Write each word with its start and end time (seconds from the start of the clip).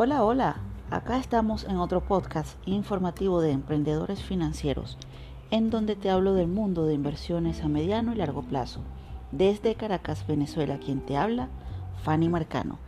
Hola, 0.00 0.22
hola. 0.22 0.54
Acá 0.92 1.18
estamos 1.18 1.64
en 1.64 1.78
otro 1.78 2.00
podcast 2.02 2.56
informativo 2.66 3.40
de 3.40 3.50
emprendedores 3.50 4.22
financieros, 4.22 4.96
en 5.50 5.70
donde 5.70 5.96
te 5.96 6.08
hablo 6.08 6.34
del 6.34 6.46
mundo 6.46 6.86
de 6.86 6.94
inversiones 6.94 7.64
a 7.64 7.68
mediano 7.68 8.12
y 8.12 8.14
largo 8.14 8.42
plazo. 8.42 8.78
Desde 9.32 9.74
Caracas, 9.74 10.24
Venezuela, 10.24 10.78
quien 10.78 11.00
te 11.00 11.16
habla, 11.16 11.48
Fanny 12.04 12.28
Marcano. 12.28 12.78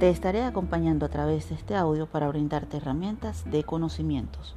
Te 0.00 0.10
estaré 0.10 0.42
acompañando 0.42 1.06
a 1.06 1.08
través 1.08 1.48
de 1.48 1.54
este 1.54 1.74
audio 1.76 2.06
para 2.06 2.28
brindarte 2.28 2.76
herramientas 2.76 3.50
de 3.50 3.64
conocimientos. 3.64 4.54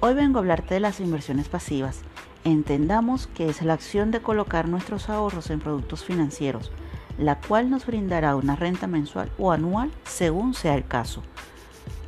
Hoy 0.00 0.12
vengo 0.12 0.36
a 0.36 0.40
hablarte 0.40 0.74
de 0.74 0.80
las 0.80 1.00
inversiones 1.00 1.48
pasivas 1.48 2.04
Entendamos 2.44 3.26
que 3.26 3.48
es 3.48 3.62
la 3.62 3.72
acción 3.72 4.10
de 4.10 4.20
colocar 4.20 4.68
nuestros 4.68 5.08
ahorros 5.08 5.48
en 5.48 5.60
productos 5.60 6.04
financieros, 6.04 6.70
la 7.16 7.40
cual 7.40 7.70
nos 7.70 7.86
brindará 7.86 8.36
una 8.36 8.54
renta 8.54 8.86
mensual 8.86 9.32
o 9.38 9.50
anual 9.50 9.90
según 10.04 10.52
sea 10.52 10.74
el 10.74 10.86
caso, 10.86 11.22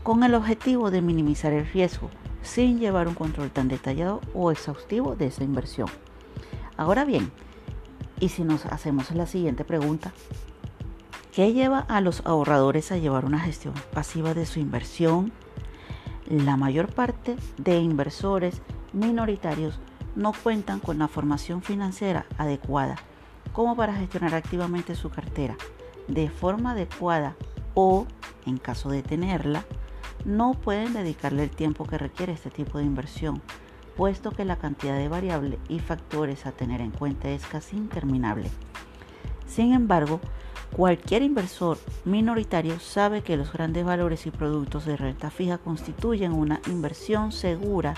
con 0.03 0.23
el 0.25 0.35
objetivo 0.35 0.91
de 0.91 1.01
minimizar 1.01 1.55
el 1.55 1.67
riesgo 1.67 2.11
sin 2.43 2.79
llevar 2.79 3.09
un 3.09 3.15
control 3.15 3.51
tan 3.51 3.69
detallado 3.69 4.21
o 4.35 4.53
exhaustivo 4.53 5.17
de 5.17 5.27
esa 5.27 5.43
inversión. 5.43 5.89
Ahora 6.77 7.07
bien, 7.07 7.33
y 8.21 8.29
si 8.29 8.45
nos 8.45 8.66
hacemos 8.66 9.11
la 9.13 9.27
siguiente 9.27 9.65
pregunta, 9.65 10.13
¿qué 11.33 11.55
lleva 11.55 11.80
a 11.80 12.01
los 12.03 12.25
ahorradores 12.27 12.93
a 12.93 12.99
llevar 12.99 13.25
una 13.25 13.41
gestión 13.41 13.75
pasiva 13.93 14.35
de 14.35 14.45
su 14.45 14.61
inversión? 14.61 15.33
La 16.29 16.57
mayor 16.57 16.93
parte 16.93 17.37
de 17.57 17.79
inversores 17.79 18.61
minoritarios 18.93 19.80
no 20.16 20.32
cuentan 20.32 20.80
con 20.80 20.99
la 20.99 21.07
formación 21.07 21.63
financiera 21.63 22.27
adecuada 22.38 22.96
como 23.52 23.77
para 23.77 23.95
gestionar 23.95 24.35
activamente 24.35 24.95
su 24.95 25.10
cartera 25.10 25.57
de 26.09 26.29
forma 26.29 26.73
adecuada 26.73 27.37
o, 27.74 28.07
en 28.46 28.59
caso 28.59 28.91
de 28.91 29.02
tenerla, 29.02 29.65
no 30.24 30.54
pueden 30.54 30.93
dedicarle 30.93 31.45
el 31.45 31.51
tiempo 31.51 31.87
que 31.87 31.99
requiere 31.99 32.32
este 32.32 32.51
tipo 32.51 32.79
de 32.79 32.85
inversión, 32.85 33.43
puesto 33.96 34.30
que 34.30 34.45
la 34.45 34.57
cantidad 34.57 34.96
de 34.96 35.09
variables 35.09 35.59
y 35.68 35.79
factores 35.79 36.46
a 36.46 36.52
tener 36.52 36.80
en 36.80 36.91
cuenta 36.91 37.29
es 37.29 37.46
casi 37.46 37.76
interminable. 37.76 38.51
Sin 39.46 39.73
embargo, 39.73 40.21
cualquier 40.74 41.23
inversor 41.23 41.79
minoritario 42.04 42.80
sabe 42.80 43.23
que 43.23 43.37
los 43.37 43.52
grandes 43.52 43.85
valores 43.85 44.26
y 44.26 44.30
productos 44.30 44.85
de 44.85 44.96
renta 44.96 45.30
fija 45.30 45.59
constituyen 45.59 46.32
una 46.32 46.60
inversión 46.66 47.32
segura 47.32 47.95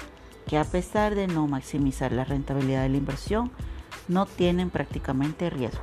que 0.49 0.57
a 0.57 0.65
pesar 0.65 1.15
de 1.15 1.27
no 1.27 1.47
maximizar 1.47 2.11
la 2.11 2.25
rentabilidad 2.25 2.83
de 2.83 2.89
la 2.89 2.97
inversión, 2.97 3.53
no 4.09 4.25
tienen 4.25 4.71
prácticamente 4.71 5.51
riesgo. 5.51 5.83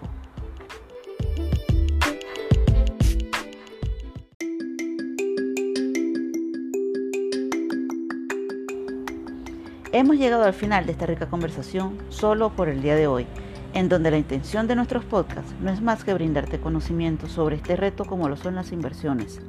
Hemos 9.91 10.17
llegado 10.17 10.44
al 10.44 10.53
final 10.53 10.85
de 10.88 10.91
esta 10.91 11.05
rica 11.05 11.29
conversación 11.29 12.00
solo 12.09 12.50
por 12.53 12.67
el 12.67 12.81
día 12.81 12.95
de 12.95 13.07
hoy, 13.07 13.27
en 13.73 13.88
donde 13.88 14.11
la 14.11 14.17
intención 14.17 14.67
de 14.67 14.75
nuestros 14.75 15.05
podcasts 15.05 15.53
no 15.61 15.72
es 15.72 15.81
más 15.81 16.03
que 16.03 16.13
brindarte 16.13 16.59
conocimiento 16.59 17.29
sobre 17.29 17.57
este 17.57 17.75
reto 17.75 18.03
como 18.03 18.27
lo 18.27 18.35
son 18.35 18.55
las 18.55 18.72
inversiones. 18.72 19.39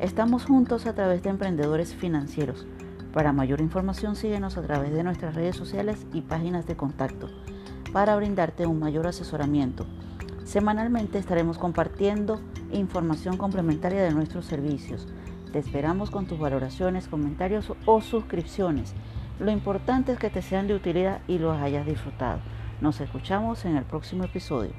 Estamos 0.00 0.44
juntos 0.44 0.84
a 0.86 0.94
través 0.94 1.22
de 1.22 1.30
emprendedores 1.30 1.94
financieros 1.94 2.66
para 3.14 3.32
mayor 3.32 3.60
información 3.60 4.16
síguenos 4.16 4.58
a 4.58 4.62
través 4.62 4.92
de 4.92 5.04
nuestras 5.04 5.36
redes 5.36 5.54
sociales 5.54 6.04
y 6.12 6.22
páginas 6.22 6.66
de 6.66 6.76
contacto 6.76 7.30
para 7.92 8.16
brindarte 8.16 8.66
un 8.66 8.80
mayor 8.80 9.06
asesoramiento. 9.06 9.86
Semanalmente 10.42 11.18
estaremos 11.18 11.56
compartiendo 11.56 12.40
información 12.72 13.36
complementaria 13.36 14.02
de 14.02 14.10
nuestros 14.10 14.46
servicios. 14.46 15.06
Te 15.52 15.60
esperamos 15.60 16.10
con 16.10 16.26
tus 16.26 16.40
valoraciones, 16.40 17.06
comentarios 17.06 17.72
o 17.86 18.00
suscripciones. 18.00 18.94
Lo 19.38 19.52
importante 19.52 20.10
es 20.10 20.18
que 20.18 20.28
te 20.28 20.42
sean 20.42 20.66
de 20.66 20.74
utilidad 20.74 21.20
y 21.28 21.38
los 21.38 21.56
hayas 21.56 21.86
disfrutado. 21.86 22.40
Nos 22.80 23.00
escuchamos 23.00 23.64
en 23.64 23.76
el 23.76 23.84
próximo 23.84 24.24
episodio. 24.24 24.72